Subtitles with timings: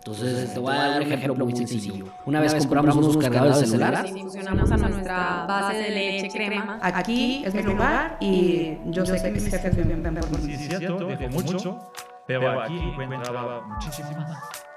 [0.00, 2.06] Entonces, te voy a dar un ejemplo muy sencillo.
[2.24, 4.08] Una vez compramos unos cargadores de celular.
[4.08, 6.78] Fusionamos a nuestra base de leche crema.
[6.82, 10.68] Aquí es mi lugar y yo sé que mis jefes me ven por Sí, es
[10.68, 11.92] cierto, mucho,
[12.26, 14.69] pero aquí encontraba muchísimas.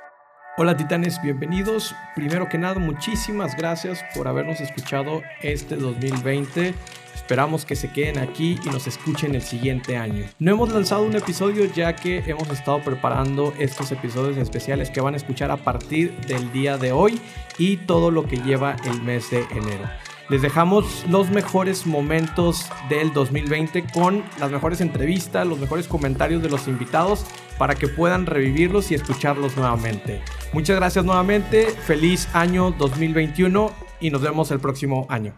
[0.55, 1.95] Hola titanes, bienvenidos.
[2.13, 6.75] Primero que nada, muchísimas gracias por habernos escuchado este 2020.
[7.15, 10.25] Esperamos que se queden aquí y nos escuchen el siguiente año.
[10.37, 15.15] No hemos lanzado un episodio ya que hemos estado preparando estos episodios especiales que van
[15.15, 17.19] a escuchar a partir del día de hoy
[17.57, 19.89] y todo lo que lleva el mes de enero.
[20.29, 26.49] Les dejamos los mejores momentos del 2020 con las mejores entrevistas, los mejores comentarios de
[26.49, 27.25] los invitados
[27.57, 30.21] para que puedan revivirlos y escucharlos nuevamente.
[30.53, 35.35] Muchas gracias nuevamente, feliz año 2021 y nos vemos el próximo año.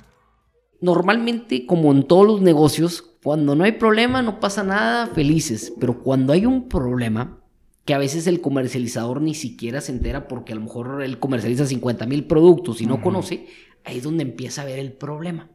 [0.82, 5.74] Normalmente, como en todos los negocios, cuando no hay problema, no pasa nada, felices.
[5.80, 7.40] Pero cuando hay un problema,
[7.86, 11.66] que a veces el comercializador ni siquiera se entera porque a lo mejor él comercializa
[11.66, 13.48] 50 mil productos y no conoce,
[13.86, 15.48] ahí es donde empieza a ver el problema.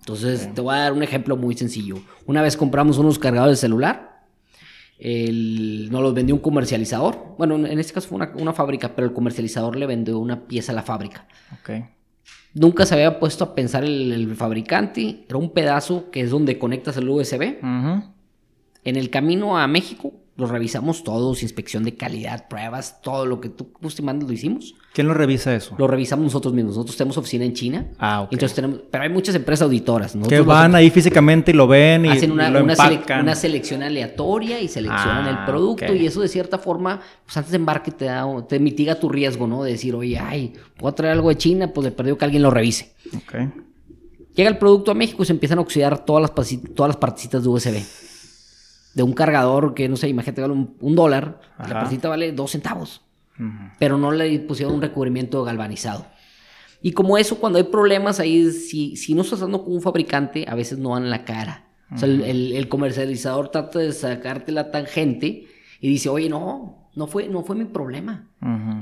[0.00, 1.96] Entonces, te voy a dar un ejemplo muy sencillo.
[2.26, 4.24] Una vez compramos unos cargadores de celular,
[4.98, 7.34] el- nos los vendió un comercializador.
[7.38, 10.72] Bueno, en este caso fue una, una fábrica, pero el comercializador le vendió una pieza
[10.72, 11.26] a la fábrica.
[11.60, 11.84] Ok.
[12.54, 15.24] Nunca se había puesto a pensar el, el fabricante.
[15.28, 17.58] Era un pedazo que es donde conectas el USB.
[18.84, 23.48] En el camino a México, lo revisamos todos, inspección de calidad, pruebas, todo lo que
[23.48, 24.76] tú gustes y mandes lo hicimos.
[24.94, 25.74] ¿Quién lo revisa eso?
[25.78, 26.76] Lo revisamos nosotros mismos.
[26.76, 27.86] Nosotros tenemos oficina en China.
[27.98, 28.32] Ah, ok.
[28.32, 30.12] Entonces tenemos, pero hay muchas empresas auditoras.
[30.12, 32.76] que Nosotros van los- ahí físicamente y lo ven y, hacen una, y lo una
[32.76, 33.22] sele- empacan.
[33.22, 35.98] una selección aleatoria y seleccionan Ah, el producto ok.
[36.00, 39.48] y eso de cierta forma, pues antes de embarque te, da, te mitiga tu riesgo,
[39.48, 39.64] ¿no?
[39.64, 42.42] De decir, oye, ay, voy a traer algo de China, pues le perdió que alguien
[42.44, 42.92] lo revise.
[43.16, 43.34] Ok.
[44.36, 46.32] Llega el producto a México y se empiezan a oxidar todas las,
[46.76, 47.82] todas las partecitas de USB.
[48.94, 51.68] De un cargador que, no sé, imagínate, vale un, un dólar, Ajá.
[51.68, 53.02] la partecita vale dos centavos.
[53.78, 56.06] Pero no le pusieron un recubrimiento galvanizado.
[56.82, 60.44] Y como eso, cuando hay problemas ahí, si, si no estás dando con un fabricante,
[60.48, 61.66] a veces no en la cara.
[61.94, 65.46] O sea, el, el- el comercializador trata de sacarte la tangente
[65.80, 68.26] y dice, oye, no, no fue, no fue mi problema.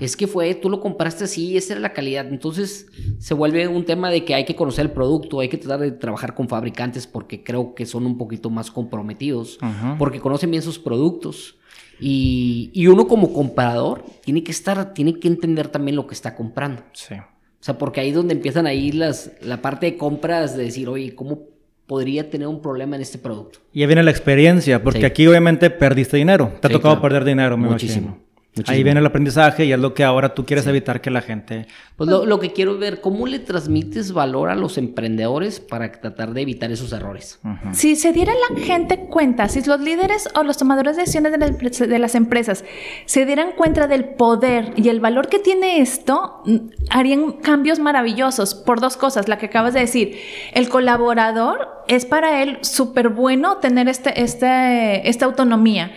[0.00, 2.26] Es que fue, tú lo compraste así, esa era la calidad.
[2.26, 2.86] Entonces
[3.18, 5.92] se vuelve un tema de que hay que conocer el producto, hay que tratar de
[5.92, 9.58] trabajar con fabricantes porque creo que son un poquito más comprometidos,
[9.98, 11.56] porque conocen bien sus productos.
[12.00, 16.34] Y, y uno como comprador tiene que estar, tiene que entender también lo que está
[16.34, 16.82] comprando.
[16.94, 17.14] Sí.
[17.16, 20.64] O sea, porque ahí es donde empiezan a ir las, la parte de compras de
[20.64, 21.40] decir, oye, ¿cómo
[21.86, 23.58] podría tener un problema en este producto?
[23.72, 25.04] Y ya viene la experiencia, porque Sí.
[25.06, 26.52] aquí obviamente perdiste dinero.
[26.60, 27.02] Te ha Sí, tocado claro.
[27.02, 28.25] perder dinero, me Muchísimo, imagino.
[28.56, 28.74] Muchísimo.
[28.74, 31.66] Ahí viene el aprendizaje y es lo que ahora tú quieres evitar que la gente...
[31.96, 36.32] Pues lo, lo que quiero ver, ¿cómo le transmites valor a los emprendedores para tratar
[36.34, 37.38] de evitar esos errores?
[37.72, 41.38] Si se diera la gente cuenta, si los líderes o los tomadores de decisiones de,
[41.38, 42.64] la empre- de las empresas
[43.06, 46.56] se dieran cuenta del poder y el valor que tiene esto, mm,
[46.90, 49.28] harían cambios maravillosos por dos cosas.
[49.28, 50.18] La que acabas de decir,
[50.52, 55.92] el colaborador es para él súper bueno tener este, este, esta autonomía.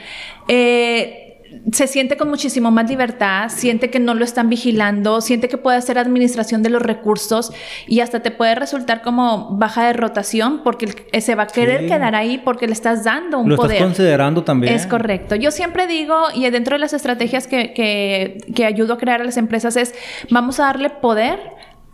[0.47, 1.28] Eh,
[1.71, 5.77] se siente con muchísimo más libertad, siente que no lo están vigilando, siente que puede
[5.77, 7.51] hacer administración de los recursos
[7.87, 11.81] y hasta te puede resultar como baja de rotación porque el- se va a querer
[11.81, 11.87] Sí.
[11.87, 13.73] quedar ahí porque le estás dando un Lo poder.
[13.73, 14.73] estás considerando también.
[14.73, 15.35] Es correcto.
[15.35, 19.23] Yo siempre digo, y dentro de las estrategias que, que, que ayudo a crear a
[19.23, 19.93] las empresas es,
[20.29, 21.39] vamos a darle poder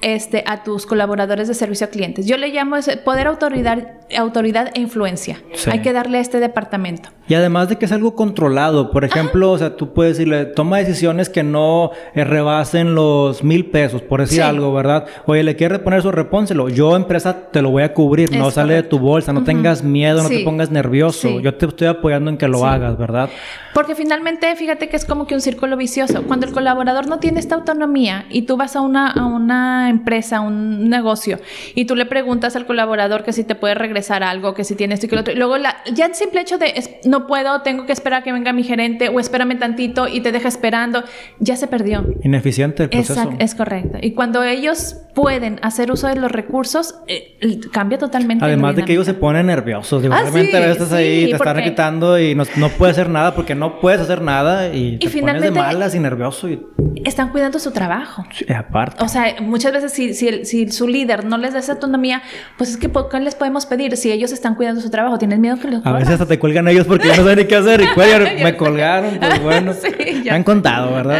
[0.05, 2.27] este, a tus colaboradores de servicio a clientes.
[2.27, 5.41] Yo le llamo ese poder, autoridad, autoridad e influencia.
[5.55, 5.71] Sí.
[5.71, 7.09] Hay que darle a este departamento.
[7.27, 10.77] Y además de que es algo controlado, por ejemplo, o sea, tú puedes decirle, toma
[10.77, 14.41] decisiones que no eh, rebasen los mil pesos, por decir Sí.
[14.41, 15.07] algo, ¿verdad?
[15.25, 16.69] Oye, le quieres reponer eso, repónselo.
[16.69, 20.21] Yo, empresa, te lo voy a cubrir, no sale de tu bolsa, no tengas miedo,
[20.21, 21.39] no te pongas nervioso.
[21.39, 23.29] Yo te estoy apoyando en que lo hagas, ¿verdad?
[23.73, 26.23] Porque finalmente, fíjate que es como que un círculo vicioso.
[26.27, 30.41] Cuando el colaborador no tiene esta autonomía y tú vas a una, a una empresa,
[30.41, 31.39] un negocio,
[31.73, 34.93] y tú le preguntas al colaborador que si te puede regresar algo, que si tiene
[34.93, 37.27] esto y que lo otro, y luego la, ya el simple hecho de es- no
[37.27, 40.47] puedo, tengo que esperar a que venga mi gerente o espérame tantito y te deja
[40.47, 41.03] esperando,
[41.39, 42.05] ya se perdió.
[42.23, 43.13] Ineficiente el proceso.
[43.13, 43.97] Exacto, es correcto.
[44.01, 47.37] Y cuando ellos pueden hacer uso de los recursos, eh,
[47.71, 48.43] cambia totalmente.
[48.43, 50.01] Además de que ellos se ponen nerviosos.
[50.01, 53.09] Digo, Ah, realmente sí, veces sí, ahí te están quitando y no, no puedes hacer
[53.09, 56.49] nada porque no puedes hacer nada y, te finalmente- pones de malas y nervioso.
[56.49, 56.61] Y,
[57.05, 58.23] Están cuidando su trabajo.
[58.31, 59.03] sí, aparte.
[59.03, 62.21] O sea, muchas veces si, si, el- si su líder no les da esa autonomía,
[62.57, 63.95] pues es que ¿por ¿qué les podemos pedir?
[63.97, 66.67] Si ellos están cuidando su trabajo, ¿tienes miedo que los A veces hasta te cuelgan
[66.67, 69.73] ellos porque ya no saben ni qué hacer y cuelgan, me colgaron, pues bueno.
[69.81, 71.19] Sí, me han contado, ¿verdad?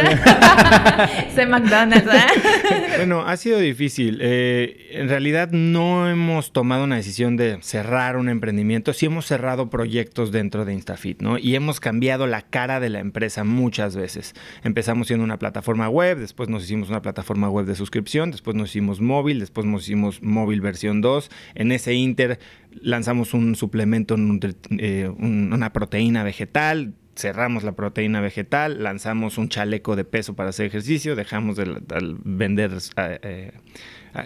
[1.28, 2.18] Ese McDonald's, ¿eh?
[2.96, 4.18] bueno, ha sido difícil.
[4.20, 8.92] Eh, en realidad no hemos tomado una decisión de cerrar un emprendimiento.
[8.92, 11.38] Sí hemos cerrado proyectos dentro de Instafit, ¿no?
[11.38, 14.34] Y hemos cambiado la cara de la empresa muchas veces.
[14.64, 18.70] Empezamos siendo una plataforma web, después nos hicimos una plataforma web de suscripción, después nos
[18.70, 21.30] hicimos móvil, después nos hicimos móvil versión 2.
[21.54, 22.38] En ese inter
[22.80, 24.16] lanzamos un suplemento,
[24.78, 30.66] eh, una proteína vegetal cerramos la proteína vegetal, lanzamos un chaleco de peso para hacer
[30.66, 31.80] ejercicio, dejamos de,
[32.24, 33.52] vender eh,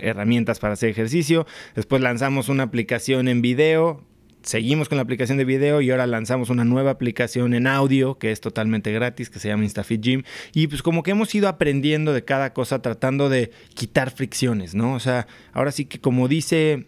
[0.00, 4.04] herramientas para hacer ejercicio, después lanzamos una aplicación en video,
[4.42, 8.32] seguimos con la aplicación de video y ahora lanzamos una nueva aplicación en audio que
[8.32, 10.22] es totalmente gratis, que se llama InstaFit Gym.
[10.52, 14.94] Y pues como que hemos ido aprendiendo de cada cosa tratando de quitar fricciones, ¿no?
[14.94, 16.87] O sea, ahora sí que como dice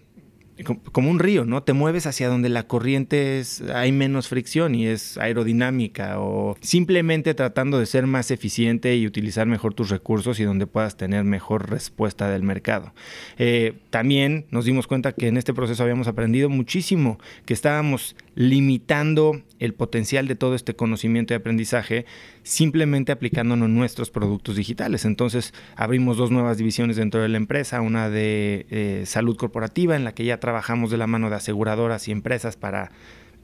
[0.92, 1.62] como un río, ¿no?
[1.62, 7.34] Te mueves hacia donde la corriente es, hay menos fricción y es aerodinámica o simplemente
[7.34, 11.70] tratando de ser más eficiente y utilizar mejor tus recursos y donde puedas tener mejor
[11.70, 12.92] respuesta del mercado.
[13.38, 19.42] Eh, también nos dimos cuenta que en este proceso habíamos aprendido muchísimo, que estábamos limitando
[19.58, 22.06] el potencial de todo este conocimiento y aprendizaje
[22.42, 25.04] simplemente aplicándonos nuestros productos digitales.
[25.04, 30.04] Entonces abrimos dos nuevas divisiones dentro de la empresa, una de eh, salud corporativa en
[30.04, 32.90] la que ya trabajamos de la mano de aseguradoras y empresas para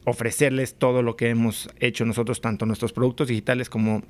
[0.04, 4.02] ofrecerles todo lo que hemos hecho nosotros, tanto nuestros productos digitales como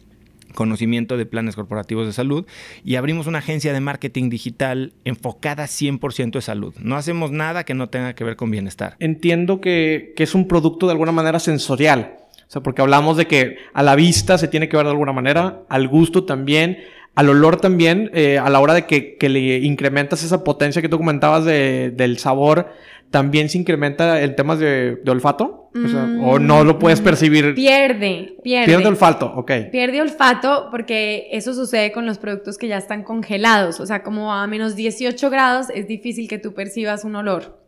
[0.55, 2.47] conocimiento de planes corporativos de salud
[2.85, 6.75] y abrimos una agencia de marketing digital enfocada 100% de salud.
[6.81, 8.97] No hacemos nada que no tenga que ver con bienestar.
[8.99, 12.17] Entiendo que, que, es un producto de alguna manera sensorial.
[12.49, 15.13] O sea, porque hablamos de que a la vista se tiene que ver de alguna
[15.13, 16.79] manera, al gusto también,
[17.15, 20.89] al olor también, eh, a la hora de que, que, le incrementas esa potencia que
[20.89, 22.69] tú comentabas de, del sabor,
[23.11, 25.71] también se incrementa el tema de, de olfato.
[25.75, 27.55] O, sea, o, no lo puedes percibir.
[27.55, 28.67] Pierde, pierde.
[28.67, 29.53] Pierde olfato, ok.
[29.71, 33.79] Pierde olfato porque eso sucede con los productos que ya están congelados.
[33.79, 37.68] O sea, como a menos 18 grados es difícil que tú percibas un olor.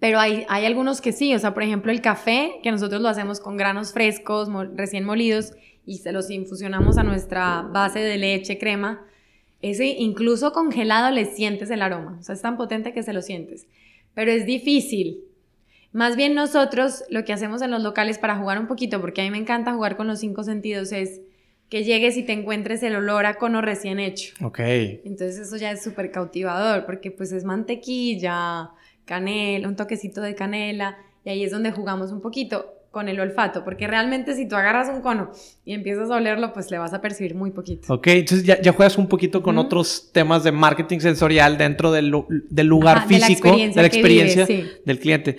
[0.00, 3.08] Pero hay, hay algunos que sí, o sea, por ejemplo, el café, que nosotros lo
[3.08, 5.52] hacemos con granos frescos, recién molidos,
[5.84, 9.04] y se los infusionamos a nuestra base de leche, crema,
[9.60, 13.22] ese incluso congelado le sientes el aroma, o sea, es tan potente que se lo
[13.22, 13.66] sientes.
[14.14, 15.24] Pero es difícil.
[15.92, 19.24] Más bien nosotros lo que hacemos en los locales para jugar un poquito, porque a
[19.24, 21.22] mí me encanta jugar con los cinco sentidos, es
[21.68, 24.34] que llegues y te encuentres el olor a cono recién hecho.
[24.44, 24.60] Ok.
[24.60, 28.70] Entonces eso ya es súper cautivador, porque pues es mantequilla,
[29.08, 33.64] canela, un toquecito de canela, y ahí es donde jugamos un poquito con el olfato,
[33.64, 35.30] porque realmente si tú agarras un cono
[35.64, 37.92] y empiezas a olerlo, pues le vas a percibir muy poquito.
[37.92, 42.12] Ok, entonces ya, ya juegas un poquito con otros temas de marketing sensorial dentro del,
[42.28, 44.46] del lugar físico, de la experiencia,
[44.84, 45.36] del cliente.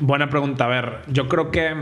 [0.00, 1.72] Buena pregunta, a ver, yo creo que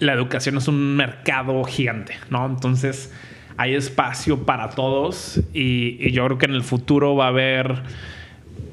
[0.00, 2.44] la educación es un mercado gigante, ¿no?
[2.46, 3.10] Entonces
[3.56, 7.82] hay espacio para todos y, y yo creo que en el futuro va a haber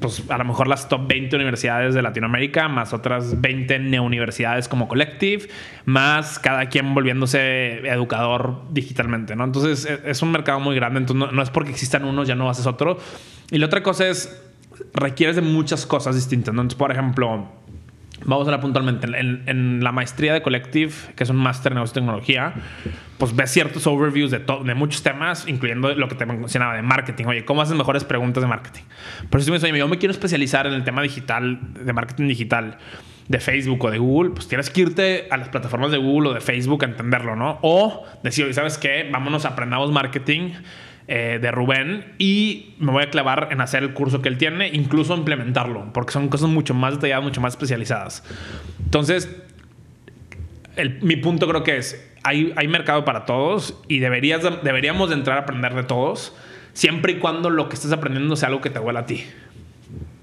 [0.02, 4.88] pues a lo mejor las top 20 universidades de Latinoamérica, más otras 20 neuniversidades como
[4.88, 5.48] Collective,
[5.86, 9.44] más cada quien volviéndose educador digitalmente, ¿no?
[9.44, 12.50] Entonces e, es un mercado muy grande, entonces no, es porque existan unos ya no
[12.50, 12.98] haces otro.
[13.50, 14.42] Y la otra cosa es,
[14.92, 16.60] requieres de muchas cosas distintas, ¿no?
[16.60, 17.48] Entonces, por ejemplo,
[18.24, 19.06] Vamos a ver puntualmente.
[19.06, 22.54] En, en, la maestría de Collective, que es un máster en negocio tecnología,
[23.18, 27.26] pues ves ciertos overviews de, de muchos temas, incluyendo lo que te mencionaba de marketing.
[27.26, 28.82] Oye, ¿cómo haces mejores preguntas de marketing?
[29.30, 32.28] Por eso me dice, oye, yo me quiero especializar en el tema digital, de marketing
[32.28, 32.78] digital,
[33.28, 34.30] de Facebook o de Google.
[34.30, 37.58] Pues tienes que irte a las plataformas de Google o de Facebook a entenderlo, ¿no?
[37.62, 39.08] O decir, oye, ¿sabes qué?
[39.10, 40.52] Vámonos, aprendamos marketing
[41.08, 44.68] eh, de Rubén y me voy a clavar en hacer el curso que él tiene,
[44.68, 48.24] incluso implementarlo, porque son cosas mucho más detalladas, mucho más especializadas.
[48.84, 49.28] Entonces,
[51.00, 55.38] mi punto creo que es, hay, hay mercado para todos y deberías, deberíamos de entrar
[55.38, 56.34] a aprender de todos,
[56.72, 59.24] siempre y cuando lo que estés aprendiendo sea algo que te huela a ti.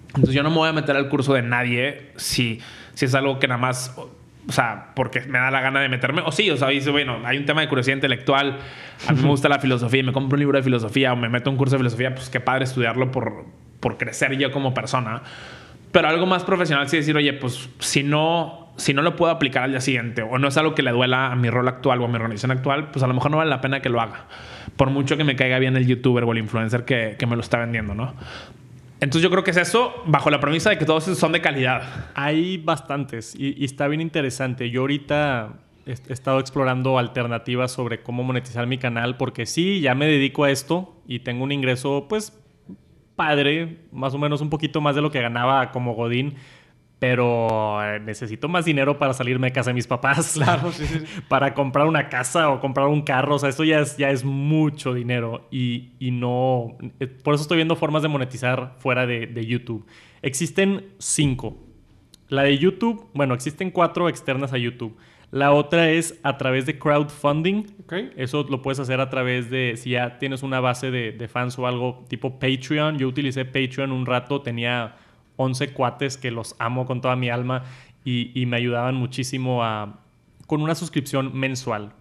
[0.08, 2.60] Entonces yo no me voy a meter al curso de nadie si,
[2.94, 3.96] si es algo que nada más
[4.48, 6.22] o sea, porque me da la gana de meterme.
[6.26, 8.58] O sí, o sea, dice, bueno, hay un tema de curiosidad intelectual.
[9.08, 11.50] A mí me gusta la filosofía me compro un libro de filosofía o me meto
[11.50, 12.16] un curso de filosofía.
[12.16, 13.46] Pues qué padre estudiarlo por,
[13.80, 15.22] por crecer yo como persona.
[15.92, 19.64] Pero algo más profesional, sí decir, oye, pues si no, si no lo puedo aplicar
[19.64, 22.06] al día siguiente o no es algo que le duela a mi rol actual o
[22.06, 24.26] a mi organización actual, pues a lo mejor no vale la pena que lo haga.
[24.78, 27.42] Por mucho que me caiga bien el youtuber o el influencer que, que me lo
[27.42, 28.14] está vendiendo, ¿no?
[29.02, 32.12] Entonces yo creo que es eso bajo la premisa de que todos son de calidad.
[32.16, 34.70] Hay bastantes y, está bien interesante.
[34.70, 35.54] Yo ahorita
[35.86, 40.52] he, estado explorando alternativas sobre cómo monetizar mi canal porque sí, ya me dedico a
[40.52, 42.38] esto y tengo un ingreso pues
[43.16, 46.36] padre, más o menos un poquito más de lo que ganaba como Godín.
[47.00, 50.34] Pero eh, necesito más dinero para salirme de casa de mis papás.
[50.40, 51.00] Claro, sí, sí.
[51.30, 53.36] para comprar una casa o comprar un carro.
[53.36, 56.78] O sea, esto ya es, ya es mucho dinero y, y no...
[57.00, 59.86] eh, Por eso estoy viendo formas de monetizar fuera de, de YouTube.
[60.22, 61.58] Existen cinco.
[62.28, 64.96] La de YouTube, bueno, existen cuatro externas a YouTube.
[65.32, 67.66] La otra es a través de crowdfunding.
[67.84, 67.94] Ok.
[68.18, 71.58] Eso lo puedes hacer a través de, si ya tienes una base de, de fans
[71.58, 72.98] o algo tipo Patreon.
[72.98, 74.96] Yo utilicé Patreon un rato, tenía
[75.40, 77.64] 11 cuates que los amo con toda mi alma
[78.04, 80.02] y, y me ayudaban muchísimo a,
[80.48, 81.94] con una suscripción mensual.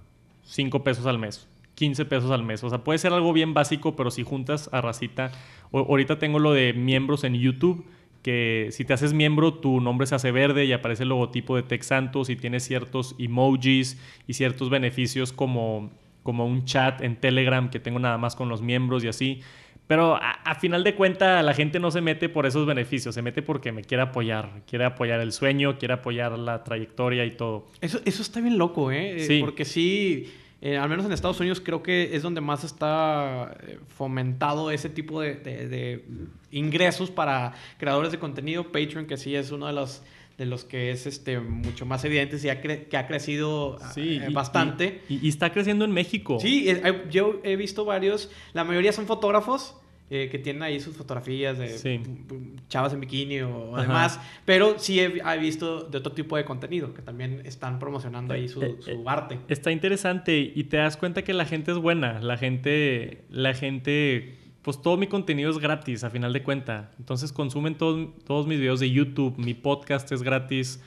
[0.42, 2.64] 5 pesos al mes, 15 pesos al mes.
[2.64, 5.30] O sea, puede ser algo bien básico, pero si juntas a racita.
[5.72, 7.84] ahorita tengo lo de miembros en YouTube,
[8.22, 11.62] que si te haces miembro, tu nombre se hace verde y aparece el logotipo de
[11.62, 15.90] Tex Santos y tienes ciertos emojis y ciertos beneficios como,
[16.22, 19.42] como un chat en Telegram que tengo nada más con los miembros y así.
[19.88, 23.22] Pero a, a final de cuentas, la gente no se mete por esos beneficios, se
[23.22, 27.66] mete porque me quiere apoyar, quiere apoyar el sueño, quiere apoyar la trayectoria y todo.
[27.80, 29.16] Eso, eso está bien loco, ¿eh?
[29.16, 29.40] Eh, Sí.
[29.40, 30.30] Porque sí,
[30.60, 34.88] eh, al menos en Estados Unidos creo que es donde más está eh, fomentado ese
[34.90, 36.04] tipo de, de- de
[36.50, 38.64] ingresos para creadores de contenido.
[38.64, 40.02] Patreon, que sí es uno de los
[40.38, 44.28] de los que es este mucho más evidente y ha que ha crecido Sí, eh,
[44.30, 45.02] y- bastante.
[45.08, 46.38] Y, y está creciendo en México.
[46.40, 49.76] Sí, eh, eh, yo he visto varios, la mayoría son fotógrafos
[50.10, 51.98] eh, que tienen ahí sus fotografías de Sí.
[51.98, 56.46] mm, chavas en bikini o demás, pero sí he, he visto de otro tipo de
[56.46, 59.38] contenido que también están promocionando ahí su, Eh, su eh, arte.
[59.48, 62.20] Está interesante y te das cuenta que la gente es buena.
[62.22, 64.36] La gente, la gente,
[64.68, 66.90] pues todo mi contenido es gratis a final de cuenta.
[66.98, 70.82] Entonces consumen todos, todos mis videos de YouTube, mi podcast es gratis,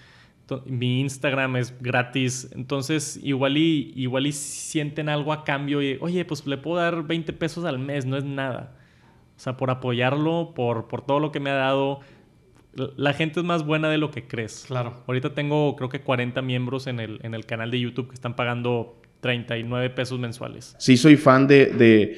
[0.46, 2.48] to- mi Instagram es gratis.
[2.54, 7.02] Entonces igual y, igual y sienten algo a cambio y, oye, pues le puedo dar
[7.08, 8.76] 20 pesos al mes, no es nada.
[9.36, 12.02] O sea, por apoyarlo, por, por todo lo que me ha dado.
[12.76, 14.66] La- La gente es más buena de lo que crees.
[14.68, 15.02] Claro.
[15.08, 18.36] Ahorita tengo creo que 40 miembros en el, en el canal de YouTube que están
[18.36, 20.76] pagando 39 pesos mensuales.
[20.80, 22.18] Sí soy fan de, de,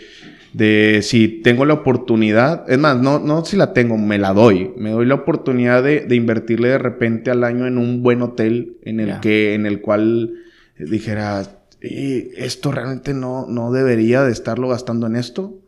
[0.53, 4.71] de si tengo la oportunidad, es más, no, no si la tengo, me la doy.
[4.77, 8.77] Me doy la oportunidad de, de invertirle de repente al año en un buen hotel
[8.83, 9.21] en el Ya.
[9.21, 10.31] que, en el cual
[10.79, 11.43] dijera,
[11.81, 15.59] "Eh, esto realmente no, no debería de estarlo gastando en esto.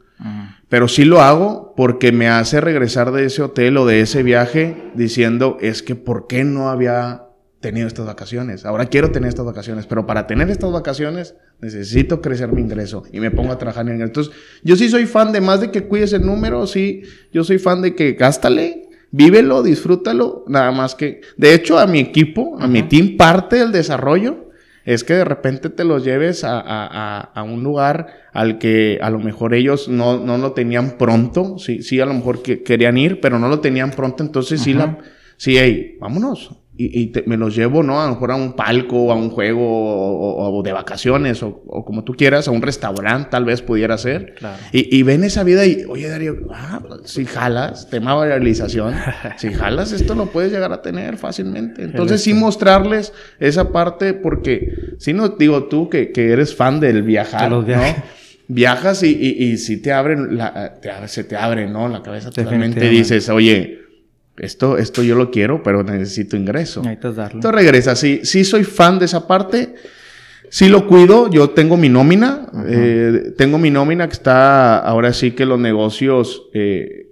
[0.69, 4.75] Pero sí lo hago porque me hace regresar de ese hotel o de ese viaje
[4.95, 7.23] diciendo, es que ¿por qué no había
[7.65, 8.65] tenido estas vacaciones?
[8.65, 13.19] Ahora quiero tener estas vacaciones, pero para tener estas vacaciones necesito crecer mi ingreso y
[13.19, 15.83] me pongo a trabajar en el Entonces, yo sí soy fan de más de que
[15.87, 17.01] cuides el número, sí,
[17.33, 21.99] yo soy fan de que gástale, vívelo, disfrútalo, nada más que, de hecho, a mi
[21.99, 24.43] equipo, a mi team, parte del desarrollo
[24.83, 28.99] es que de repente te los lleves a, a- a- a un lugar al que
[29.01, 32.61] a lo mejor ellos no, no lo tenían pronto, sí, sí a lo mejor que
[32.61, 34.97] querían ir, pero no lo tenían pronto, entonces sí, la,
[35.37, 36.51] sí, hey, vámonos.
[36.77, 38.01] Y, y te- me los llevo, ¿no?
[38.01, 41.63] A lo mejor a un palco, a un juego, o, o- o de vacaciones, o,
[41.67, 44.35] o como tú quieras, a un restaurante tal vez pudiera ser.
[44.35, 44.57] Claro.
[44.73, 48.93] Y, y ven esa vida y, oye, Darío, ah, si jalas, tema de realización,
[49.37, 51.81] si jalas, esto lo puedes llegar a tener fácilmente.
[51.83, 57.03] Entonces, sí mostrarles esa parte, porque, si no, digo tú que, que eres fan del
[57.03, 57.73] viajar, De los ¿no?
[58.47, 61.87] Viajas y, y, y si te abren, la, te se te abre, ¿no?
[61.87, 63.79] La cabeza totalmente dices, oye,
[64.37, 66.81] esto, esto yo lo quiero, pero necesito ingreso.
[66.81, 67.35] Necesitas darle.
[67.35, 67.95] Entonces regresa.
[67.95, 69.75] Sí, sí soy fan de esa parte.
[70.49, 71.29] Sí lo cuido.
[71.29, 72.47] Yo tengo mi nómina.
[72.67, 77.04] eh, tengo mi nómina que está ahora sí que los negocios eh,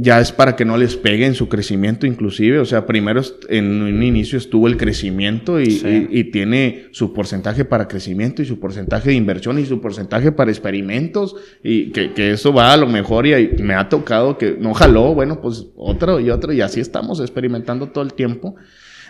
[0.00, 2.60] ya es para que no les pegue en su crecimiento inclusive.
[2.60, 6.08] O sea, primero en un inicio estuvo el crecimiento y, Sí.
[6.10, 10.30] y- y tiene su porcentaje para crecimiento y su porcentaje de inversión y su porcentaje
[10.30, 14.56] para experimentos y que, que eso va a lo mejor y me ha tocado que
[14.58, 18.54] no jaló, bueno, pues otro y otro y así estamos experimentando todo el tiempo.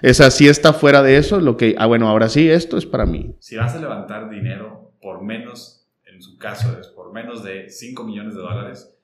[0.00, 3.04] Es así está fuera de eso, lo que, ah, bueno, ahora sí, esto es para
[3.04, 3.34] mí.
[3.40, 8.04] Si vas a levantar dinero por menos, en su caso es por menos de 5
[8.04, 8.94] millones de dólares,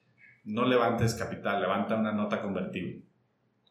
[0.44, 3.02] no levantes capital, levanta una nota convertible.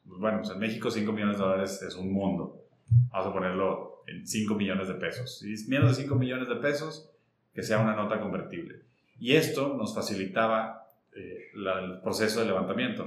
[0.08, 2.66] Pues bueno, pues en México 5 millones de dólares es un mundo.
[3.12, 5.40] Vamos a ponerlo en 5 millones de pesos.
[5.40, 7.10] Si es menos de 5 millones de pesos,
[7.54, 8.82] que sea una nota convertible.
[9.20, 13.06] Y esto nos facilitaba eh, el proceso de levantamiento.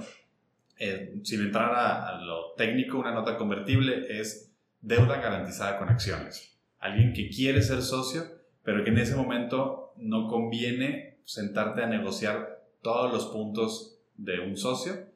[0.78, 6.56] Eh, sin entrar a lo técnico, una nota convertible es deuda garantizada con acciones.
[6.78, 8.23] Alguien que quiere ser socio,
[8.62, 12.55] pero que en ese momento no conviene sentarte a negociar
[12.87, 15.09] todos los puntos de un socio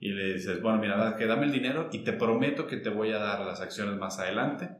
[0.00, 3.12] y le dices, bueno, mira, que dame el dinero y te prometo que te voy
[3.12, 4.70] a dar las acciones más adelante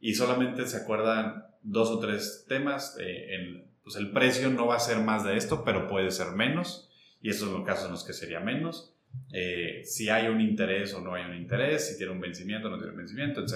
[0.00, 4.74] y solamente se acuerdan dos o tres temas, eh, en, pues el precio no va
[4.74, 6.90] a ser más de esto, pero puede ser menos
[7.22, 8.96] y esos son los casos en los que sería menos.
[9.32, 12.70] eh, si hay un interés o no hay un interés, si tiene un vencimiento o
[12.72, 13.54] no tiene un vencimiento, etc.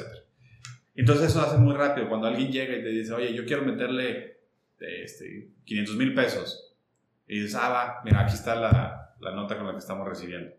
[0.95, 2.09] Entonces eso hace muy rápido.
[2.09, 4.37] Cuando alguien llega y te dice, oye, yo quiero meterle
[4.79, 6.72] este, 500 mil pesos,
[7.26, 10.52] y dices, ah, va, mira, aquí está la, la nota con la que estamos recibiendo.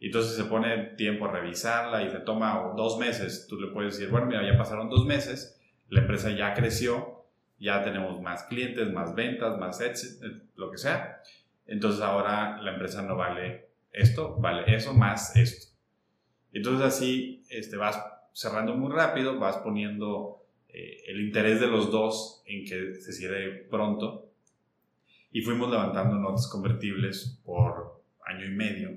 [0.00, 3.46] Y entonces se pone tiempo a revisarla y se toma dos meses.
[3.48, 7.24] Tú le puedes decir, bueno, mira, ya pasaron dos meses, la empresa ya creció,
[7.58, 11.22] ya tenemos más clientes, más ventas, más éxito, lo que sea.
[11.66, 15.66] Entonces ahora la empresa no vale esto, vale eso más esto.
[16.52, 18.02] Entonces así este, vas
[18.32, 23.66] cerrando muy rápido, vas poniendo eh, el interés de los dos en que se cierre
[23.70, 24.27] pronto.
[25.30, 28.90] Y fuimos levantando notas convertibles por año y medio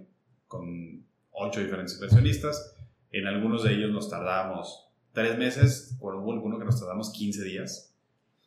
[0.48, 2.76] con ocho diferentes inversionistas.
[3.12, 7.44] En algunos de ellos nos tardamos tres meses, por hubo alguno que nos tardamos 15
[7.44, 7.94] días,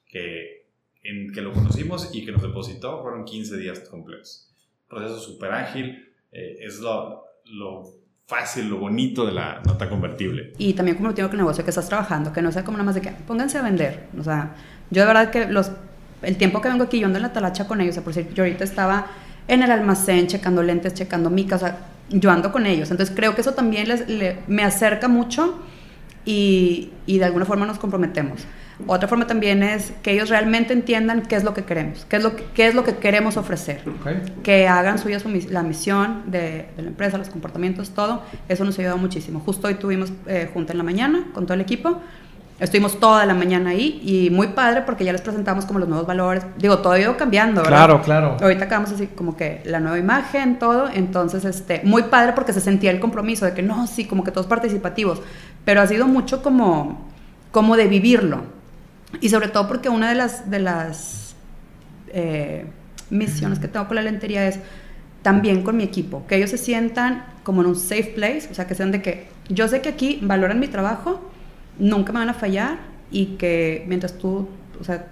[0.06, 0.66] que,
[1.02, 4.50] en que lo conocimos y que nos depositó fueron 15 días completos.
[4.88, 10.52] Proceso súper ágil, eh, es lo, lo fácil, lo bonito de la nota convertible.
[10.58, 12.94] Y también como tengo que negocio que estás trabajando, que no sea como nada más
[12.94, 14.08] de que pónganse a vender.
[14.18, 14.54] O sea,
[14.90, 15.70] yo de verdad que los,
[16.24, 18.14] el tiempo que vengo aquí, yo ando en la talacha con ellos, o sea, por
[18.14, 19.06] decir, yo ahorita estaba
[19.48, 21.78] en el almacén checando lentes, checando micas, o sea,
[22.10, 22.90] yo ando con ellos.
[22.90, 24.04] Entonces creo que eso también les,
[24.48, 25.58] me acerca mucho
[26.24, 28.40] y, y, de alguna forma nos comprometemos.
[28.86, 32.24] Otra forma también es que ellos realmente entiendan qué es lo que queremos, qué es
[32.24, 33.82] lo que, qué es lo que queremos ofrecer.
[34.42, 38.22] Que hagan suya su, la misión de, de, la empresa, los comportamientos, todo.
[38.48, 39.40] Eso nos ha ayudado muchísimo.
[39.40, 42.00] Justo hoy tuvimos eh, junta en la mañana con todo el equipo
[42.60, 46.06] Estuvimos toda la mañana ahí y muy padre porque ya les presentamos como los nuevos
[46.06, 46.44] valores.
[46.56, 47.76] Digo, todo ido cambiando, ¿verdad?
[47.76, 48.36] Claro, claro.
[48.40, 50.88] Ahorita acabamos así como que la nueva imagen, todo.
[50.88, 54.30] Entonces, este, muy padre porque se sentía el compromiso de que no, sí, como que
[54.30, 55.20] todos participativos.
[55.64, 57.08] Pero ha sido mucho como,
[57.50, 58.42] como de vivirlo.
[59.20, 61.34] Y sobre todo porque una de las, de las
[62.08, 62.66] eh,
[63.10, 64.60] misiones que tengo con la lentería es
[65.22, 68.66] también con mi equipo, que ellos se sientan como en un safe place, o sea,
[68.66, 71.30] que sean de que yo sé que aquí valoran mi trabajo
[71.78, 72.78] nunca me van a fallar
[73.10, 74.48] y que mientras tú,
[74.80, 75.06] o sea,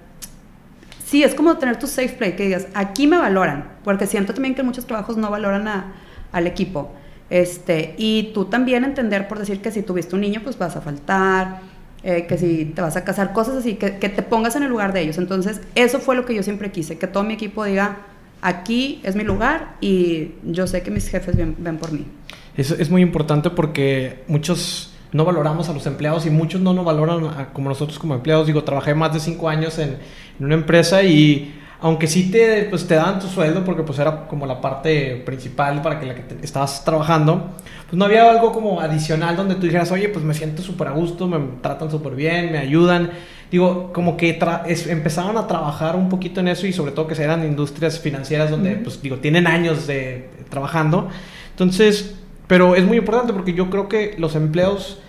[1.04, 4.54] sí, es como tener tu safe play, que digas, aquí me valoran, porque siento también
[4.54, 5.92] que muchos trabajos no valoran a,
[6.32, 6.92] al equipo.
[7.30, 10.80] Este, y tú también entender por decir que si tuviste un niño, pues vas a
[10.80, 11.60] faltar,
[12.02, 14.68] eh, que si te vas a casar, cosas así, que, que, te pongas en el
[14.68, 15.18] lugar de ellos.
[15.18, 17.98] Entonces, eso fue lo que yo siempre quise, que todo mi equipo diga,
[18.42, 22.04] aquí es mi lugar y yo sé que mis jefes ven, ven por mí.
[22.56, 26.84] Eso es muy importante porque muchos no valoramos a los empleados y muchos no nos
[26.84, 28.46] valoran como nosotros como empleados.
[28.46, 29.98] Digo, trabajé más de cinco años en,
[30.40, 34.46] una empresa y aunque sí te, pues, te daban tu sueldo porque pues era como
[34.46, 37.50] la parte principal para que la que estabas trabajando,
[37.88, 40.92] pues no había algo como adicional donde tú dijeras, oye, pues me siento súper a
[40.92, 43.10] gusto, me tratan súper bien, me ayudan.
[43.50, 44.38] Digo, como que
[44.86, 48.76] empezaban a trabajar un poquito en eso y sobre todo que eran industrias financieras donde,
[48.76, 51.08] pues digo, tienen años de trabajando.
[51.50, 52.14] Entonces,
[52.46, 55.01] pero es muy importante porque yo creo que los empleados,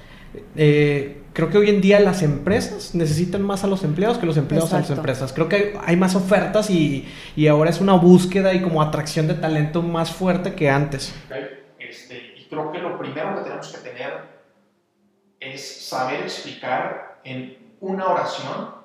[0.55, 4.37] eh, creo que hoy en día las empresas necesitan más a los empleados que los
[4.37, 5.33] empleados a las empresas.
[5.33, 9.35] Creo que hay, más ofertas y, y, ahora es una búsqueda y como atracción de
[9.35, 11.13] talento más fuerte que antes.
[11.79, 14.13] Este, y creo que lo primero que tenemos que tener
[15.39, 18.75] es saber explicar en una oración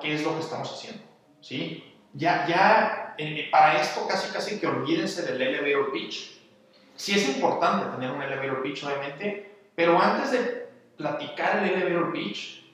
[0.00, 1.02] qué es lo que estamos haciendo.
[1.40, 1.84] ¿sí?
[2.14, 6.42] Ya, ya eh, para esto casi casi que olvídense del elevator pitch
[6.96, 10.61] Sí es importante tener un elevator pitch, obviamente, pero antes de
[10.96, 12.64] platicar el elevator pitch,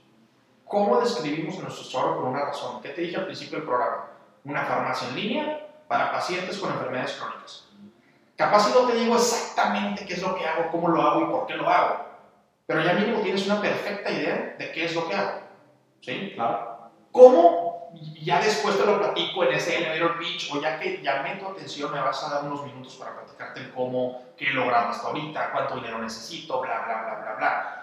[0.64, 2.80] ¿cómo describimos nuestro store por una razón?
[2.82, 4.06] ¿Qué te dije al principio del programa?
[4.44, 7.68] Una farmacia en línea para pacientes con enfermedades crónicas.
[8.36, 11.26] Capaz si no te digo exactamente qué es lo que hago, cómo lo hago y
[11.26, 12.06] por qué lo hago,
[12.66, 15.40] pero ya mínimo tienes una perfecta idea de qué es lo que hago.
[16.00, 16.32] ¿Sí?
[16.34, 16.90] Claro.
[17.10, 17.68] ¿Cómo
[18.22, 21.90] ya después te lo platico en ese elevator pitch o ya que llamé tu atención
[21.92, 25.50] me vas a dar unos minutos para platicarte el cómo, qué he logrado hasta ahorita,
[25.52, 27.77] cuánto dinero necesito, bla, bla, bla, bla, bla.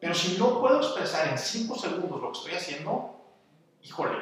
[0.00, 3.20] Pero si no puedo expresar en 5 segundos lo que estoy haciendo,
[3.82, 4.16] híjole,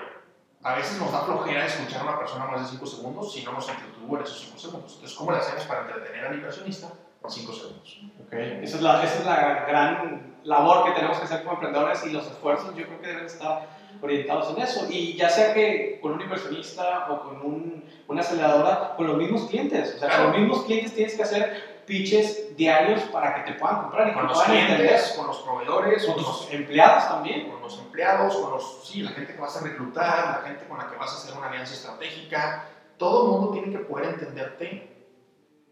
[0.62, 3.52] a veces nos da flojera escuchar a una persona más de 5 segundos si no
[3.52, 4.92] nos entretuvo en esos 5 segundos.
[4.94, 6.88] Entonces, ¿cómo le hacemos para entretener al inversionista
[7.22, 8.00] en 5 segundos?
[8.26, 8.60] Okay.
[8.62, 12.10] Esa, es la, esa es la gran labor que tenemos que hacer como emprendedores y
[12.10, 13.68] los esfuerzos yo creo que deben estar
[14.02, 14.86] orientados en eso.
[14.90, 19.48] Y ya sea que con un inversionista o con un, una aceleradora, con los mismos
[19.48, 19.94] clientes.
[19.94, 23.82] O sea, con los mismos clientes tienes que hacer pitches diarios para que te puedan
[23.82, 24.08] comprar.
[24.10, 27.50] Y con los clientes, con los proveedores, con los empleados también.
[27.50, 30.78] Con los empleados, con los, sí, la gente que vas a reclutar, la gente con
[30.78, 32.68] la que vas a hacer una alianza estratégica.
[32.98, 34.96] Todo el mundo tiene que poder entenderte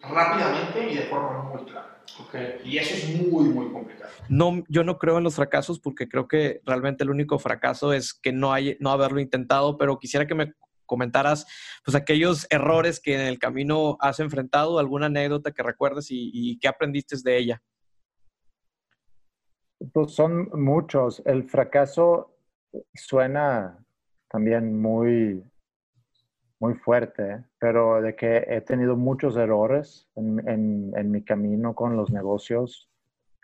[0.00, 1.98] rápidamente y de forma muy clara.
[2.29, 2.61] Okay.
[2.64, 4.11] Y eso es muy, muy complicado.
[4.29, 8.14] No, yo no creo en los fracasos porque creo que realmente el único fracaso es
[8.14, 10.55] que no, hay, no haberlo intentado, pero quisiera que me
[10.87, 11.46] comentaras
[11.85, 16.59] pues aquellos errores que en el camino has enfrentado, alguna anécdota que recuerdes y, y
[16.59, 17.62] qué aprendiste de ella.
[19.92, 21.22] Pues son muchos.
[21.27, 22.37] El fracaso
[22.94, 23.79] suena
[24.29, 25.44] también muy,
[26.59, 32.90] muy fuerte, pero de que he tenido muchos errores en, mi camino con los negocios,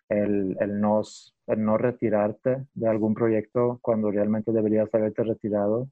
[0.09, 1.02] el, no,
[1.46, 5.88] el no retirarte de algún proyecto cuando realmente deberías haberte retirado,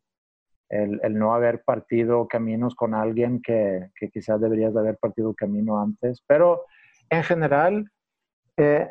[0.70, 6.22] el, no haber partido caminos con alguien que, que, quizás deberías haber partido camino antes,
[6.26, 6.64] pero
[7.11, 7.90] en general,
[8.56, 8.88] eh,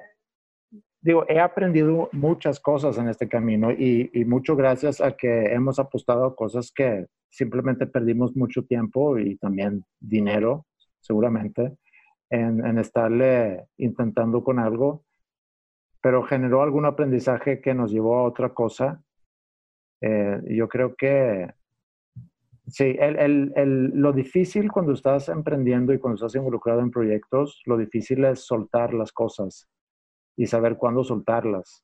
[1.01, 5.79] digo, he aprendido muchas cosas en este camino y, y, mucho gracias a que hemos
[5.79, 10.65] apostado a cosas que simplemente perdimos mucho tiempo y también dinero,
[10.99, 11.77] seguramente,
[12.29, 15.05] en, en estarle intentando con algo,
[16.01, 19.01] pero generó algún aprendizaje que nos llevó a otra cosa.
[20.01, 21.53] Eh, yo creo que
[22.69, 27.61] sí, el, el, el, lo difícil cuando estás emprendiendo y cuando estás involucrado en proyectos,
[27.65, 29.67] lo difícil es soltar las cosas
[30.37, 31.83] y saber cuándo soltarlas.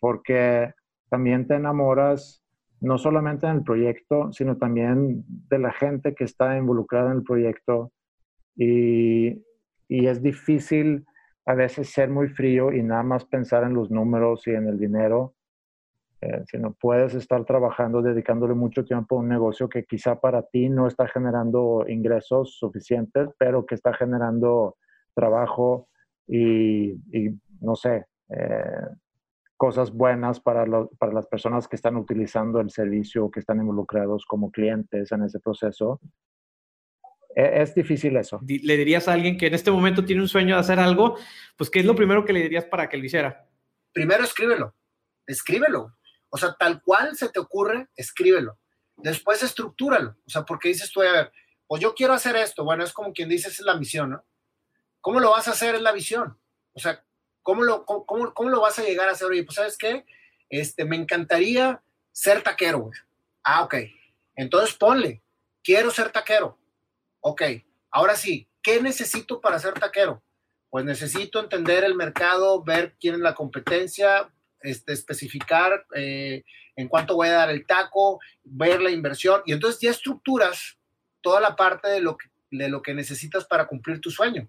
[0.00, 0.72] Porque
[1.08, 2.42] también te enamoras
[2.80, 7.22] no solamente en el proyecto, sino también de la gente que está involucrada en el
[7.22, 7.92] proyecto.
[8.56, 9.44] Y,
[9.88, 11.06] y, es difícil
[11.46, 14.78] a veces ser muy frío y nada más pensar en los números y en el
[14.78, 15.35] dinero,
[16.26, 20.68] eh, sino puedes estar trabajando, dedicándole mucho tiempo a un negocio que quizá para ti
[20.68, 24.76] no está generando ingresos suficientes, pero que está generando
[25.14, 25.88] trabajo
[26.26, 28.86] y, y no sé, eh,
[29.56, 34.24] cosas buenas para, lo, para las personas que están utilizando el servicio, que están involucrados
[34.26, 36.00] como clientes en ese proceso.
[37.36, 38.40] E, es difícil eso.
[38.46, 41.16] ¿Le dirías a alguien que en este momento tiene un sueño de hacer algo?
[41.56, 43.46] Pues, ¿qué es lo primero que le dirías para que lo hiciera?
[43.92, 44.74] Primero, escríbelo.
[45.26, 45.92] Escríbelo.
[46.28, 48.58] O sea, tal cual se te ocurre, escríbelo.
[48.96, 50.16] Después, estructúralo.
[50.26, 51.32] O sea, porque dices tú, a ver,
[51.66, 52.64] pues yo quiero hacer esto.
[52.64, 54.24] Bueno, es como quien dice, es la misión, ¿no?
[55.00, 55.74] ¿Cómo lo vas a hacer?
[55.74, 56.38] Es la visión.
[56.72, 57.04] O sea,
[57.42, 59.28] ¿cómo lo, cómo, cómo lo vas a llegar a hacer?
[59.28, 60.04] Oye, pues, ¿sabes qué?
[60.48, 62.90] Este, me encantaría ser taquero.
[63.44, 63.74] Ah, ok.
[64.34, 65.22] Entonces ponle,
[65.62, 66.58] quiero ser taquero.
[67.20, 67.42] Ok,
[67.90, 70.22] ahora sí, ¿qué necesito para ser taquero?
[70.70, 74.32] Pues necesito entender el mercado, ver quién es la competencia,
[74.66, 76.44] este, especificar eh,
[76.76, 80.78] en cuánto voy a dar el taco, ver la inversión, y entonces ya estructuras
[81.20, 84.48] toda la parte de lo que, de lo que necesitas para cumplir tu sueño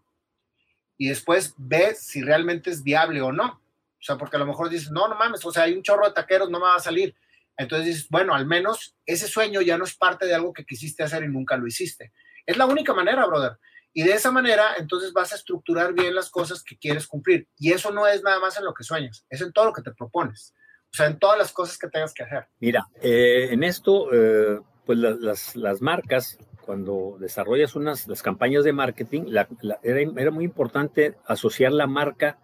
[0.98, 3.62] y después ves si realmente es viable o no.
[4.00, 6.06] O sea, porque a lo mejor dices, no, no mames, o sea, hay un chorro
[6.06, 7.16] de taqueros, no me va a salir.
[7.56, 11.04] Entonces dices, bueno, al menos ese sueño ya no es parte de algo que quisiste
[11.04, 12.12] hacer y nunca lo hiciste.
[12.46, 13.58] Es la única manera, brother.
[13.98, 17.48] Y de esa manera, entonces vas a estructurar bien las cosas que quieres cumplir.
[17.58, 19.82] Y eso no es nada más en lo que sueñas, es en todo lo que
[19.82, 20.54] te propones.
[20.84, 22.46] O sea, en todas las cosas que tengas que hacer.
[22.60, 28.72] Mira, eh, en esto, eh, pues las, las marcas cuando desarrollas unas las campañas de
[28.72, 29.48] marketing, la,
[29.82, 32.38] era, era, muy importante asociar la marca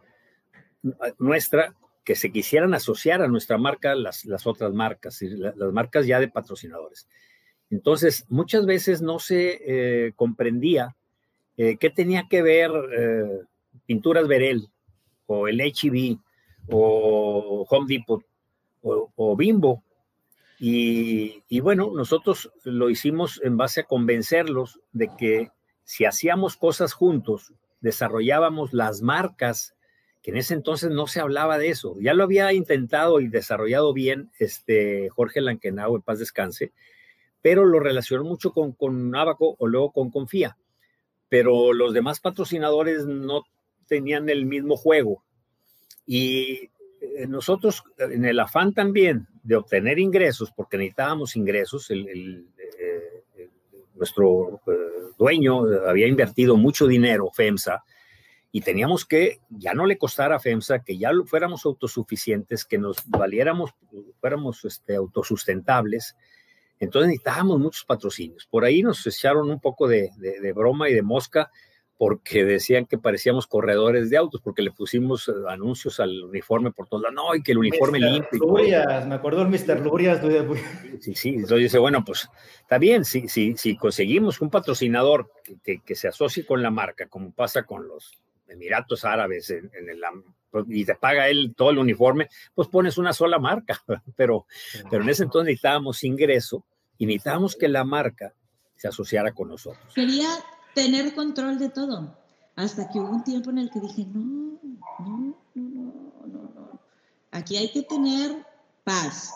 [1.19, 6.19] nuestra, que se quisieran asociar a nuestra marca las, las otras marcas, las marcas ya
[6.19, 7.07] de patrocinadores.
[7.69, 10.95] Entonces, muchas veces no se eh, comprendía
[11.57, 13.41] eh, qué tenía que ver eh,
[13.85, 14.67] Pinturas Verel
[15.27, 16.17] o el HB
[16.69, 18.23] o Home Depot
[18.81, 19.83] o, Bimbo
[20.59, 25.51] y, bueno, nosotros lo hicimos en base a convencerlos de que
[25.83, 29.75] si hacíamos cosas juntos, desarrollábamos las marcas,
[30.21, 31.97] que en ese entonces no se hablaba de eso.
[31.99, 36.71] Ya lo había intentado y desarrollado bien este Jorge Lankenau, en paz descanse,
[37.41, 40.57] pero lo relacionó mucho con, con o luego con Confía.
[41.33, 43.41] Pero los demás patrocinadores no
[43.87, 45.23] tenían el mismo juego.
[46.05, 46.69] Y
[47.01, 52.45] eh, nosotros, en el afán también de obtener ingresos, porque necesitábamos ingresos, el,
[53.35, 53.49] eh,
[53.95, 54.73] nuestro eh,
[55.17, 57.83] dueño había invertido mucho dinero, FEMSA,
[58.51, 62.97] y teníamos que, ya no le costara a FEMSA, que ya fuéramos autosuficientes, que nos
[63.07, 63.71] valiéramos,
[64.21, 66.15] fuéramos este, autosustentables.
[66.79, 68.45] Entonces necesitábamos muchos patrocinios.
[68.45, 71.49] Por ahí nos echaron un poco de, de broma y de mosca
[71.97, 76.87] porque decían que parecíamos corredores de autos, porque le pusimos eh, anuncios al uniforme por
[76.87, 78.39] todos lados, no, y que el uniforme limpio.
[78.39, 79.79] Lurias, me acuerdo del Mr.
[79.79, 80.19] Lurias.
[80.99, 85.31] Sí, sí, entonces dice, bueno, pues está bien, si, si, si conseguimos un patrocinador
[85.63, 88.11] que, que, se asocie con la marca, como pasa con los
[88.47, 90.03] Emiratos Árabes en, en el
[90.67, 93.81] y te paga él todo el uniforme, pues pones una sola marca,
[94.15, 94.45] pero,
[94.89, 96.63] pero en ese entonces necesitábamos ingreso
[96.97, 98.33] y necesitábamos que la marca
[98.75, 99.93] se asociara con nosotros.
[99.93, 100.29] Quería
[100.73, 102.17] tener control de todo.
[102.55, 104.59] Hasta que hubo un tiempo en el que dije, no,
[104.99, 106.79] no, no, no, no, no.
[107.31, 108.45] Aquí hay que tener
[108.83, 109.33] paz.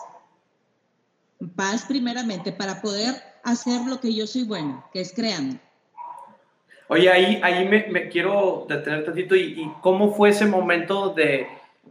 [1.56, 5.58] Paz primeramente para poder hacer lo que yo soy bueno, que es creando.
[6.88, 11.46] Oye, ahí, ahí me, me quiero detener tantito y, y cómo fue ese momento de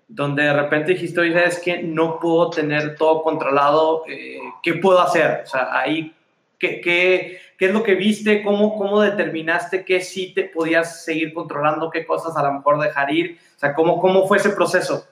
[0.08, 5.00] donde de repente dijiste, oye, es que no puedo tener todo controlado, eh, ¿qué puedo
[5.02, 5.44] hacer?
[5.46, 6.16] O sea, ahí,
[6.58, 8.42] ¿qué, qué, qué es lo que viste?
[8.44, 13.14] ¿Cómo, ¿Cómo determinaste que sí te podías seguir controlando, qué cosas a lo mejor dejar
[13.14, 13.40] ir?
[13.56, 15.06] O sea, ¿cómo, cómo fue ese proceso?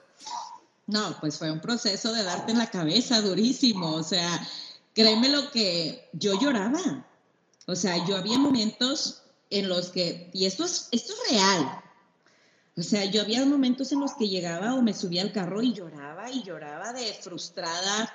[0.86, 3.94] No, pues fue un proceso de darte en la cabeza durísimo.
[3.94, 4.40] O sea,
[4.94, 7.04] créeme lo que yo lloraba.
[7.66, 11.82] O sea, yo había momentos en los que, y esto es, esto es real.
[12.76, 15.72] O sea, yo había momentos en los que llegaba o me subía al carro y
[15.72, 18.12] lloraba y lloraba de frustrada,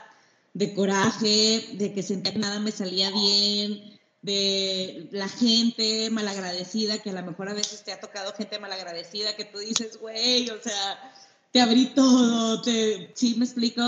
[0.53, 7.09] de coraje, de que sentía que nada me salía bien, de la gente malagradecida, que
[7.09, 10.61] a lo mejor a veces te ha tocado gente malagradecida que tú dices, güey, o
[10.61, 11.13] sea,
[11.51, 13.81] te abrí todo, te, sí me explico,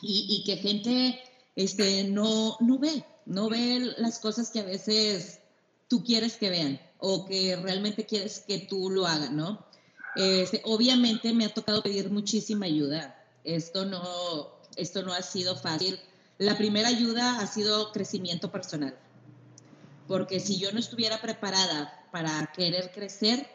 [0.00, 1.20] y, y que gente
[1.56, 5.40] este, no, no ve, no ve las cosas que a veces
[5.88, 9.66] tú quieres que vean o que realmente quieres que tú lo hagan, ¿no?
[10.16, 13.24] Este, obviamente me ha tocado pedir muchísima ayuda.
[13.44, 14.00] Esto no,
[14.76, 15.98] esto no ha sido fácil.
[16.38, 18.96] La primera ayuda ha sido crecimiento personal.
[20.06, 23.46] Porque si yo no estuviera preparada para querer crecer,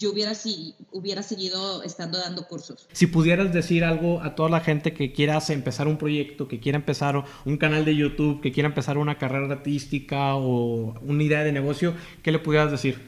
[0.00, 2.88] yo hubiera, si, hubiera seguido estando dando cursos.
[2.92, 6.76] Si pudieras decir algo a toda la gente que quiera empezar un proyecto, que quiera
[6.76, 11.52] empezar un canal de YouTube, que quiera empezar una carrera artística o una idea de
[11.52, 12.98] negocio, ¿qué le pudieras decir?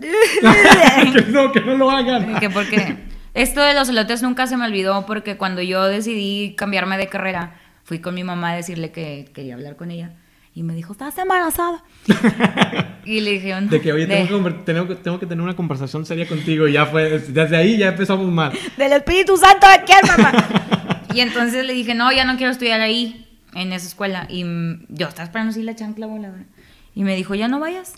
[0.00, 2.40] que no, que no lo hagan.
[2.40, 2.96] Que porque
[3.34, 7.60] esto de los elotes nunca se me olvidó porque cuando yo decidí cambiarme de carrera,
[7.84, 10.14] fui con mi mamá a decirle que quería hablar con ella.
[10.54, 11.84] Y me dijo, estás embarazada.
[13.04, 15.54] y le dije, De que, oye, de- tengo, que, tengo que- tengo que tener una
[15.54, 16.66] conversación seria contigo.
[16.66, 18.52] Y ya fue, desde ahí ya empezamos mal.
[18.76, 21.02] Del Espíritu Santo de quién, mamá.
[21.14, 24.26] y entonces le dije, no, ya no quiero estudiar ahí, en esa escuela.
[24.28, 24.42] Y
[24.88, 26.30] yo estaba esperando si la chancla bola.
[26.30, 26.46] ¿verdad?
[26.94, 27.94] Y me dijo, ya no vayas.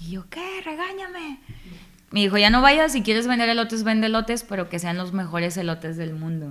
[0.00, 0.62] Y yo, ¿qué?
[0.64, 1.40] Regáñame.
[2.10, 5.12] Me dijo, ya no vayas, si quieres vender elotes, vende elotes, pero que sean los
[5.12, 6.46] mejores elotes del mundo.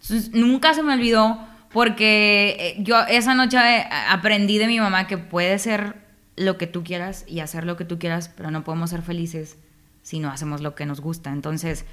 [0.00, 1.38] Entonces, nunca se me olvidó
[1.76, 5.96] porque eh, yo esa noche eh, aprendí de mi mamá que puede ser
[6.34, 9.58] lo que tú quieras y hacer lo que tú quieras, pero no podemos ser felices
[10.00, 11.32] si no hacemos lo que nos gusta.
[11.32, 11.84] Entonces,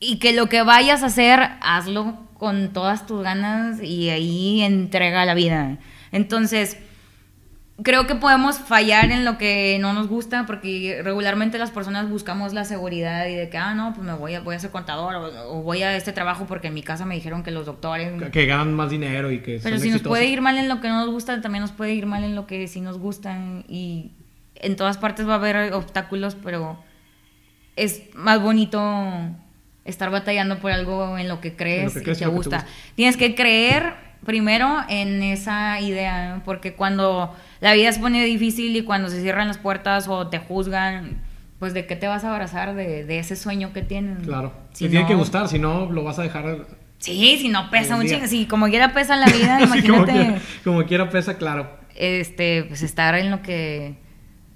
[0.00, 5.24] y que lo que vayas a hacer, hazlo con todas tus ganas y ahí entrega
[5.24, 5.78] la vida.
[6.12, 6.76] Entonces,
[7.82, 12.52] creo que podemos fallar en lo que no nos gusta porque regularmente las personas buscamos
[12.52, 15.14] la seguridad y de que, ah, no, pues me voy a, voy a ser contador
[15.16, 18.12] o, o voy a este trabajo porque en mi casa me dijeron que los doctores...
[18.22, 20.08] Que, que ganan más dinero y que Pero son si nos exitosos.
[20.08, 22.36] puede ir mal en lo que no nos gusta, también nos puede ir mal en
[22.36, 23.36] lo que sí nos gusta.
[23.68, 24.12] Y
[24.56, 26.78] en todas partes va a haber obstáculos, pero
[27.74, 28.80] es más bonito
[29.84, 32.36] estar batallando por algo en lo que crees, que crees y te lo que te
[32.36, 32.56] gusta.
[32.58, 32.72] gusta.
[32.94, 36.42] Tienes que creer primero en esa idea, ¿no?
[36.44, 40.38] porque cuando la vida se pone difícil y cuando se cierran las puertas o te
[40.38, 41.22] juzgan,
[41.58, 44.16] pues de qué te vas a abrazar de, de ese sueño que tienen.
[44.24, 44.52] Claro.
[44.72, 46.66] Si te tiene no- que gustar, si no lo vas a dejar.
[46.98, 50.12] Sí, si no pesa un chingo, si como quiera pesa la vida, Sí, como, imagínate
[50.12, 51.68] quiera, como quiera pesa, claro.
[51.94, 53.96] este, pues estar en lo que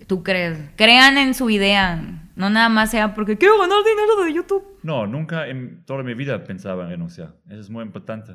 [0.07, 0.59] tú crees.
[0.76, 2.00] Crean en su idea,
[2.37, 4.64] no nada más sea porque quiero ganar dinero de YouTube.
[4.83, 7.35] No, nunca en toda mi vida pensaba en renunciar.
[7.50, 8.33] Eso es muy importante.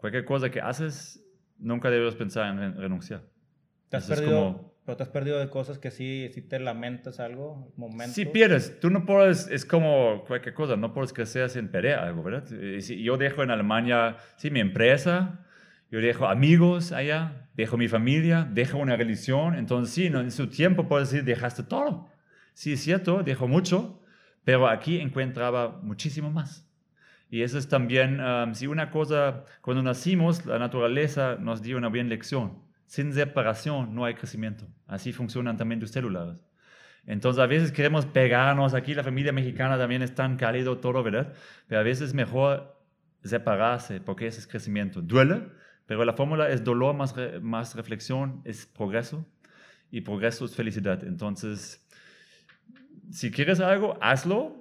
[0.00, 1.22] Cualquier cosa que haces,
[1.58, 3.22] nunca debes pensar en ren- renunciar.
[3.88, 7.20] ¿Te has perdido, como- pero te has perdido de cosas que sí, sí te lamentas
[7.20, 8.14] algo, momentos?
[8.14, 12.22] Si pierdes, tú no puedes, es como cualquier cosa, no puedes crecer sin perder algo,
[12.22, 12.44] ¿verdad?
[12.80, 15.44] Si yo dejo en Alemania, sí, mi empresa,
[15.90, 20.88] yo dejo amigos allá, dejo mi familia, dejo una religión, entonces sí, en su tiempo
[20.88, 22.08] puedes decir, dejaste todo.
[22.54, 24.00] Sí, es cierto, dejo mucho,
[24.44, 26.66] pero aquí encontraba muchísimo más.
[27.30, 31.88] Y eso es también, um, si una cosa, cuando nacimos, la naturaleza nos dio una
[31.88, 32.58] buena lección.
[32.86, 34.66] Sin separación no hay crecimiento.
[34.88, 36.36] Así funcionan también tus células.
[37.06, 41.32] Entonces a veces queremos pegarnos, aquí la familia mexicana también es tan cálido todo, ¿verdad?
[41.68, 42.76] Pero a veces es mejor
[43.22, 45.00] separarse porque ese es crecimiento.
[45.00, 45.42] Duele,
[45.86, 49.24] pero la fórmula es dolor más, más reflexión, es progreso
[49.90, 51.04] y progreso es felicidad.
[51.04, 51.86] Entonces,
[53.10, 54.59] si quieres algo, hazlo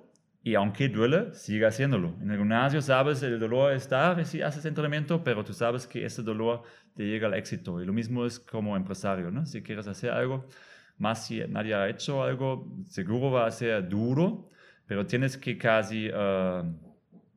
[0.49, 2.15] y aunque duele, sigue haciéndolo.
[2.21, 6.23] En el gimnasio sabes el dolor está si haces entrenamiento, pero tú sabes que ese
[6.23, 6.63] dolor
[6.95, 7.79] te llega al éxito.
[7.79, 9.45] Y lo mismo es como empresario, ¿no?
[9.45, 10.47] Si quieres hacer algo,
[10.97, 14.49] más si nadie ha hecho algo, seguro va a ser duro,
[14.87, 16.63] pero tienes que casi eh,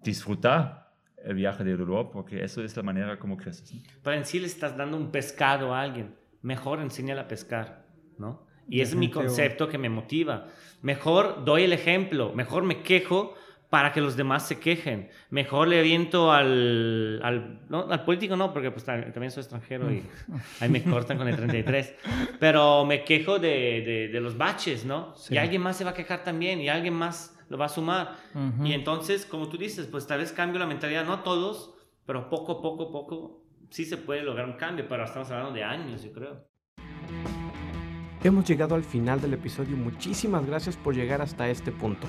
[0.03, 0.91] disfrutar
[1.23, 3.75] el viaje del dolor porque eso es la manera como creces.
[3.75, 3.81] ¿no?
[4.03, 6.15] Pero en sí le estás dando un pescado a alguien.
[6.41, 7.85] Mejor enséñale a pescar,
[8.19, 8.47] ¿no?
[8.69, 10.47] Y es mi concepto que me motiva.
[10.83, 13.35] Mejor doy el ejemplo, mejor me quejo,
[13.71, 15.09] para que los demás se quejen.
[15.31, 19.91] Mejor le aviento al, al, no, al político, no, porque pues ta- también soy extranjero
[19.91, 20.03] y
[20.61, 21.95] ahí me cortan con el 33.
[22.39, 23.49] Pero me quejo de,
[23.83, 25.15] de, de los baches, ¿no?
[25.17, 25.35] Sí.
[25.35, 28.17] Y alguien más se va a quejar también y alguien más lo va a sumar.
[28.35, 28.67] Ujú.
[28.67, 32.61] Y entonces, como tú dices, pues tal vez cambio la mentalidad, no todos, pero poco,
[32.61, 36.47] poco, poco, sí se puede lograr un cambio, pero estamos hablando de años, yo creo.
[38.25, 39.77] Hemos llegado al final del episodio.
[39.77, 42.07] Muchísimas gracias por llegar hasta este punto.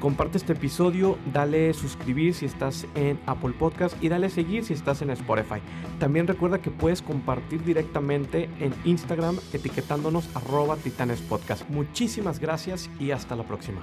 [0.00, 5.00] Comparte este episodio, dale suscribir si estás en Apple Podcast y dale seguir si estás
[5.02, 5.60] en Spotify.
[6.00, 11.70] También recuerda que puedes compartir directamente en Instagram etiquetándonos arroba titanespodcast.
[11.70, 13.82] Muchísimas gracias y hasta la próxima.